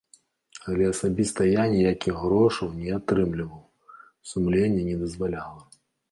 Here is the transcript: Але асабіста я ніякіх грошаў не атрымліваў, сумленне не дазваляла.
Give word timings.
Але 0.71 0.85
асабіста 0.91 1.41
я 1.49 1.65
ніякіх 1.73 2.15
грошаў 2.21 2.71
не 2.77 2.89
атрымліваў, 2.95 3.61
сумленне 4.31 4.81
не 4.89 4.95
дазваляла. 5.03 5.63